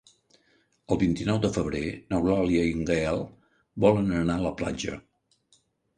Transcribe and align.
El 0.93 0.99
vint-i-nou 1.01 1.41
de 1.43 1.51
febrer 1.57 1.83
n'Eulàlia 2.13 2.63
i 2.69 2.71
en 2.79 2.89
Gaël 2.91 3.21
volen 3.87 4.11
anar 4.23 4.39
a 4.41 4.45
la 4.47 4.57
platja. 4.63 4.97